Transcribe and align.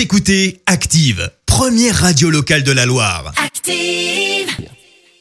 Vous 0.00 0.04
écoutez 0.04 0.62
Active, 0.64 1.30
première 1.44 1.94
radio 1.94 2.30
locale 2.30 2.62
de 2.62 2.72
la 2.72 2.86
Loire. 2.86 3.34
Active. 3.36 4.48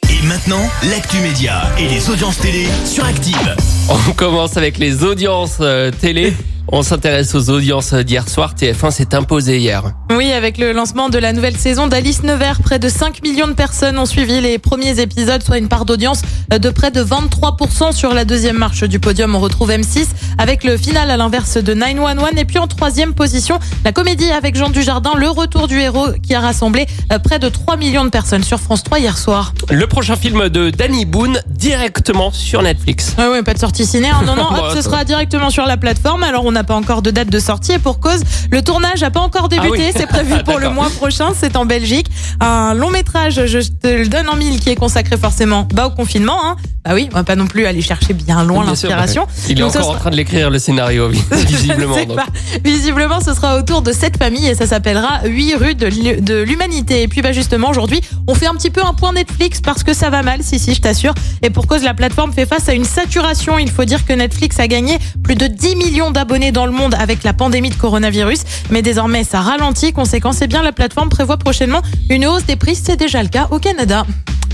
Et 0.10 0.26
maintenant, 0.26 0.70
l'actu 0.90 1.18
média 1.18 1.70
et 1.78 1.90
les 1.90 2.10
audiences 2.10 2.38
télé 2.38 2.66
sur 2.86 3.04
Active. 3.04 3.58
On 3.90 4.14
commence 4.14 4.56
avec 4.56 4.78
les 4.78 5.04
audiences 5.04 5.58
euh, 5.60 5.92
télé. 5.92 6.34
On 6.72 6.84
s'intéresse 6.84 7.34
aux 7.34 7.50
audiences 7.50 7.94
d'hier 7.96 8.30
soir. 8.30 8.54
TF1 8.54 8.92
s'est 8.92 9.16
imposé 9.16 9.58
hier. 9.58 9.84
Oui, 10.16 10.32
avec 10.32 10.60
le 10.60 10.72
lancement 10.72 11.10
de 11.10 11.18
la 11.18 11.34
nouvelle 11.34 11.58
saison 11.58 11.88
d'Alice 11.88 12.22
Nevers, 12.22 12.62
près 12.62 12.78
de 12.78 12.88
5 12.90 13.24
millions 13.24 13.48
de 13.48 13.54
personnes 13.54 13.98
ont 13.98 14.06
suivi 14.06 14.40
les 14.40 14.60
premiers 14.60 15.00
épisodes, 15.00 15.42
soit 15.42 15.58
une 15.58 15.68
part 15.68 15.86
d'audience 15.86 16.22
de 16.52 16.70
près 16.70 16.92
de 16.92 17.04
23% 17.04 17.92
sur 17.92 18.14
la 18.14 18.24
deuxième 18.24 18.58
marche 18.58 18.84
du 18.84 19.00
podium. 19.00 19.34
On 19.36 19.40
retrouve 19.40 19.72
M6 19.72 20.06
avec 20.38 20.64
le 20.64 20.78
final 20.78 21.10
à 21.10 21.18
l'inverse 21.18 21.58
de 21.58 21.74
911 21.74 22.30
et 22.38 22.46
puis 22.46 22.60
en 22.60 22.68
troisième 22.68 23.14
position, 23.16 23.60
la 23.84 23.92
comédie 23.92 24.30
avec 24.30 24.56
Jean 24.56 24.70
Dujardin, 24.70 25.14
le 25.16 25.30
retour 25.30 25.68
du 25.68 25.80
héros 25.80 26.10
qui 26.22 26.36
a 26.36 26.40
rassemblé 26.40 26.86
euh, 27.12 27.18
près 27.18 27.40
de 27.40 27.50
3 27.50 27.78
millions 27.78 28.06
de 28.06 28.10
personnes 28.10 28.44
sur 28.44 28.60
France 28.60 28.84
3 28.84 29.00
hier 29.00 29.18
soir. 29.18 29.54
Le 29.72 29.88
prochain 29.88 30.16
film 30.16 30.50
de 30.50 30.70
Danny 30.70 31.06
Boone 31.06 31.40
directement 31.48 32.32
sur 32.32 32.62
Netflix. 32.62 33.16
Ouais, 33.18 33.28
ouais, 33.28 33.42
pas 33.44 33.56
de 33.56 33.60
sortie 33.60 33.86
ciné. 33.88 34.10
hein. 34.10 34.22
Non, 34.24 34.36
non, 34.36 34.44
hop, 34.52 34.52
Bah, 34.52 34.70
ce 34.70 34.76
ça 34.76 34.82
sera 34.84 35.04
directement 35.04 35.50
sur 35.50 35.66
la 35.66 35.78
plateforme. 35.78 36.22
Alors, 36.24 36.46
on 36.46 36.56
n'a 36.60 36.64
pas 36.66 36.76
encore 36.76 37.02
de 37.02 37.12
date 37.12 37.30
de 37.30 37.40
sortie 37.40 37.74
et 37.74 37.80
pour 37.80 38.00
cause, 38.00 38.22
le 38.52 38.62
tournage 38.62 39.02
n'a 39.02 39.12
pas 39.12 39.22
encore 39.22 39.48
débuté. 39.48 39.78
Ah 39.78 39.86
oui. 39.88 39.94
C'est 39.96 40.08
prévu 40.08 40.34
pour 40.46 40.60
le 40.60 40.70
mois 40.70 40.90
prochain. 40.90 41.30
C'est 41.34 41.56
en 41.56 41.66
Belgique. 41.66 42.08
Un 42.40 42.74
long 42.74 42.90
métrage, 42.90 43.46
je 43.46 43.60
te 43.60 43.88
le 43.88 44.08
donne 44.08 44.28
en 44.30 44.36
mille, 44.36 44.60
qui 44.60 44.70
est 44.70 44.76
consacré 44.76 45.18
forcément 45.18 45.68
bah, 45.74 45.88
au 45.88 45.92
confinement. 45.92 46.38
Hein. 46.44 46.56
Bah 46.90 46.96
oui, 46.96 47.08
on 47.12 47.18
va 47.18 47.24
pas 47.24 47.36
non 47.36 47.46
plus 47.46 47.68
aller 47.68 47.84
chercher 47.84 48.16
bien 48.16 48.44
loin 48.44 48.66
l'inspiration. 48.66 49.28
Il 49.48 49.60
est 49.60 49.62
Donc, 49.62 49.76
encore 49.76 49.92
en 49.92 49.96
train 49.96 50.10
de 50.10 50.16
l'écrire 50.16 50.50
le 50.50 50.58
scénario, 50.58 51.08
visiblement. 51.32 51.96
Visiblement, 52.66 53.22
ce 53.22 53.36
sera 53.36 53.60
autour 53.60 53.84
de 53.84 53.92
cette 53.92 54.18
famille 54.18 54.48
et 54.48 54.56
ça 54.56 54.66
s'appellera 54.66 55.20
8 55.24 55.56
rues 55.56 55.76
de 55.76 56.42
l'humanité. 56.42 57.04
Et 57.04 57.08
puis, 57.08 57.22
bah, 57.22 57.32
justement, 57.32 57.70
aujourd'hui, 57.70 58.02
on 58.26 58.34
fait 58.34 58.48
un 58.48 58.56
petit 58.56 58.72
peu 58.72 58.82
un 58.84 58.96
point 58.96 59.14
Netflix 59.14 59.62
parce 59.62 59.84
que 59.84 59.94
ça 59.94 60.10
va 60.10 60.24
mal, 60.24 60.42
si, 60.42 60.58
si, 60.58 60.74
je 60.74 60.82
t'assure. 60.82 61.14
Et 61.44 61.52
pour 61.52 61.68
cause, 61.68 61.84
la 61.84 61.94
plateforme 61.94 62.34
fait 62.34 62.48
face 62.48 62.68
à 62.68 62.74
une 62.74 62.86
saturation. 62.86 63.60
Il 63.60 63.70
faut 63.70 63.86
dire 63.86 64.04
que 64.04 64.14
Netflix 64.14 64.60
a 64.60 64.68
gagné 64.68 64.98
plus 65.24 65.36
de 65.36 65.46
10 65.46 65.76
millions 65.76 66.10
d'abonnés 66.10 66.52
dans 66.52 66.66
le 66.66 66.72
monde 66.72 66.96
avec 66.96 67.24
la 67.24 67.34
pandémie 67.34 67.70
de 67.70 67.76
coronavirus. 67.76 68.40
Mais 68.72 68.82
désormais, 68.82 69.24
ça 69.24 69.42
ralentit. 69.42 69.94
Conséquence, 69.94 70.40
eh 70.42 70.48
bien, 70.48 70.64
la 70.64 70.72
plateforme 70.72 71.10
prévoit 71.10 71.38
prochainement 71.38 71.84
une 72.10 72.26
hausse 72.26 72.48
des 72.48 72.56
prix. 72.56 72.76
C'est 72.76 72.98
déjà 72.98 73.22
le 73.22 73.30
cas 73.30 73.48
au 73.52 73.60
Canada. 73.60 74.08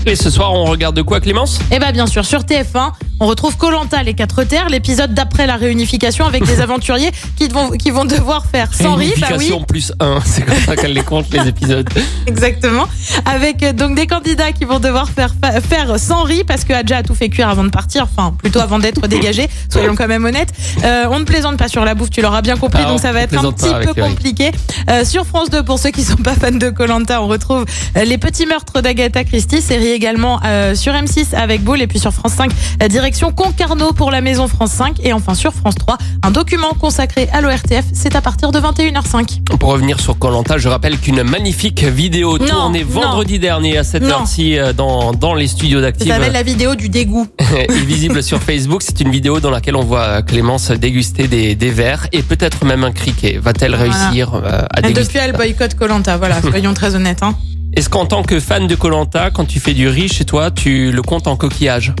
Et 0.08 0.14
ce 0.14 0.30
soir, 0.30 0.52
on 0.52 0.64
regarde 0.66 0.94
de 0.94 1.02
quoi, 1.02 1.20
Clémence 1.20 1.58
Et 1.72 1.80
bah 1.80 1.90
bien 1.90 2.06
sûr, 2.06 2.24
sur 2.24 2.42
TF1, 2.42 2.92
on 3.18 3.26
retrouve 3.26 3.56
Colanta 3.56 4.04
les 4.04 4.14
quatre 4.14 4.44
terres, 4.44 4.68
l'épisode 4.68 5.12
d'après 5.14 5.48
la 5.48 5.56
réunification 5.56 6.24
avec 6.26 6.44
des 6.46 6.60
aventuriers 6.60 7.10
qui 7.36 7.48
vont, 7.48 7.70
qui 7.70 7.90
vont 7.90 8.04
devoir 8.04 8.46
faire 8.46 8.72
sans 8.72 8.94
rire. 8.94 9.14
Bah 9.20 9.26
oui, 9.30 9.34
Réunification 9.48 9.64
plus 9.64 9.92
1. 9.98 10.20
C'est 10.24 10.42
comme 10.42 10.54
ça 10.60 10.76
qu'elle 10.76 10.92
les 10.92 11.02
compte, 11.02 11.26
les 11.32 11.48
épisodes. 11.48 11.88
exactement. 12.28 12.84
Avec 13.24 13.64
euh, 13.64 13.72
donc 13.72 13.96
des 13.96 14.06
candidats 14.06 14.52
qui 14.52 14.64
vont 14.64 14.78
devoir 14.78 15.10
faire, 15.10 15.34
fa- 15.42 15.60
faire 15.60 15.98
sans 15.98 16.22
riz 16.22 16.44
parce 16.44 16.62
que 16.62 16.72
Adja 16.72 16.98
a 16.98 17.02
tout 17.02 17.14
fait 17.16 17.28
cuire 17.28 17.48
avant 17.48 17.64
de 17.64 17.70
partir, 17.70 18.04
enfin 18.04 18.32
plutôt 18.38 18.60
avant 18.60 18.78
d'être 18.78 19.08
dégagé, 19.08 19.48
soyons 19.72 19.96
quand 19.96 20.06
même 20.06 20.24
honnêtes. 20.24 20.52
Euh, 20.84 21.06
on 21.10 21.18
ne 21.18 21.24
plaisante 21.24 21.56
pas 21.56 21.66
sur 21.68 21.84
la 21.84 21.96
bouffe, 21.96 22.10
tu 22.10 22.20
l'auras 22.22 22.42
bien 22.42 22.56
compris, 22.56 22.82
Ah, 22.84 22.88
donc 22.90 22.98
on 23.00 23.02
ça 23.02 23.10
va 23.12 23.22
être 23.22 23.44
un 23.44 23.50
petit 23.50 23.66
peu 23.84 23.92
compliqué. 24.00 24.52
Euh, 24.88 25.04
sur 25.04 25.26
France 25.26 25.50
2, 25.50 25.64
pour 25.64 25.80
ceux 25.80 25.90
qui 25.90 26.04
sont 26.04 26.14
pas 26.16 26.34
fans 26.34 26.52
de 26.52 26.70
Colanta, 26.70 27.20
on 27.20 27.26
retrouve 27.26 27.64
les 27.96 28.18
petits 28.18 28.46
meurtres 28.46 28.80
d'Agatha 28.82 29.24
Christie, 29.24 29.60
série 29.60 29.95
également 29.96 30.38
euh, 30.44 30.74
sur 30.74 30.92
M6 30.92 31.34
avec 31.34 31.62
Boule 31.64 31.82
et 31.82 31.86
puis 31.86 31.98
sur 31.98 32.12
France 32.12 32.34
5, 32.34 32.50
la 32.80 32.88
direction 32.88 33.32
Concarneau 33.32 33.92
pour 33.92 34.10
la 34.10 34.20
maison 34.20 34.46
France 34.46 34.70
5 34.72 34.98
et 35.02 35.12
enfin 35.12 35.34
sur 35.34 35.52
France 35.52 35.74
3, 35.74 35.98
un 36.22 36.30
document 36.30 36.72
consacré 36.78 37.28
à 37.32 37.40
l'ORTF, 37.40 37.84
c'est 37.92 38.14
à 38.14 38.20
partir 38.20 38.52
de 38.52 38.60
21h05. 38.60 39.56
Pour 39.58 39.70
revenir 39.70 39.98
sur 39.98 40.18
Colanta, 40.18 40.58
je 40.58 40.68
rappelle 40.68 40.98
qu'une 40.98 41.22
magnifique 41.22 41.82
vidéo 41.82 42.38
Non, 42.38 42.46
tournée 42.46 42.84
non. 42.84 43.00
vendredi 43.00 43.38
dernier 43.38 43.78
à 43.78 43.84
cette 43.84 44.04
heure-ci 44.04 44.58
euh, 44.58 44.72
dans, 44.72 45.12
dans 45.12 45.34
les 45.34 45.46
studios 45.48 45.78
Ça 45.80 45.86
d'Active 45.86 46.08
s'appelle 46.08 46.32
la 46.32 46.42
vidéo 46.42 46.74
du 46.74 46.88
dégoût. 46.88 47.26
est 47.56 47.72
visible 47.72 48.22
sur 48.22 48.42
Facebook. 48.42 48.82
C'est 48.82 49.00
une 49.00 49.10
vidéo 49.10 49.40
dans 49.40 49.50
laquelle 49.50 49.76
on 49.76 49.84
voit 49.84 50.22
Clémence 50.22 50.70
déguster 50.70 51.26
des, 51.26 51.54
des 51.54 51.70
verres 51.70 52.06
et 52.12 52.22
peut-être 52.22 52.64
même 52.64 52.84
un 52.84 52.92
criquet. 52.92 53.38
Va-t-elle 53.42 53.74
Voilà. 53.74 53.92
réussir 53.92 54.34
euh, 54.34 54.40
à 54.62 54.66
Elle, 54.76 54.82
déguster 54.92 55.04
depuis, 55.04 55.18
elle 55.18 55.32
boycotte 55.32 55.74
Colanta. 55.74 56.16
Voilà, 56.18 56.40
soyons 56.50 56.74
très 56.74 56.94
honnêtes. 56.94 57.22
Hein. 57.22 57.34
Est-ce 57.76 57.90
qu'en 57.90 58.06
tant 58.06 58.22
que 58.22 58.40
fan 58.40 58.66
de 58.66 58.74
Colanta, 58.74 59.30
quand 59.30 59.44
tu 59.44 59.60
fais 59.60 59.74
du 59.74 59.86
riz 59.88 60.08
chez 60.08 60.24
toi, 60.24 60.50
tu 60.50 60.90
le 60.90 61.02
comptes 61.02 61.26
en 61.26 61.36
coquillage 61.36 61.92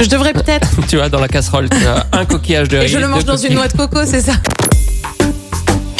Je 0.00 0.06
devrais 0.08 0.32
peut-être. 0.32 0.70
Tu 0.88 0.96
vois, 0.96 1.10
dans 1.10 1.20
la 1.20 1.28
casserole, 1.28 1.68
tu 1.68 1.86
as 1.86 2.06
un 2.12 2.24
coquillage 2.24 2.68
de 2.68 2.78
riz. 2.78 2.86
Et 2.86 2.88
je 2.88 2.98
le 2.98 3.06
mange 3.06 3.26
dans 3.26 3.36
une 3.36 3.52
noix 3.52 3.68
de 3.68 3.76
coco, 3.76 4.00
c'est 4.06 4.22
ça. 4.22 4.32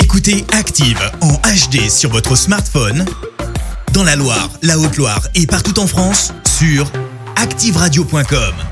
Écoutez 0.02 0.44
Active 0.58 0.98
en 1.20 1.34
HD 1.34 1.90
sur 1.90 2.10
votre 2.10 2.34
smartphone, 2.34 3.04
dans 3.92 4.04
la 4.04 4.16
Loire, 4.16 4.48
la 4.62 4.78
Haute-Loire 4.78 5.28
et 5.34 5.46
partout 5.46 5.78
en 5.78 5.86
France, 5.86 6.32
sur 6.58 6.90
activeradio.com. 7.36 8.69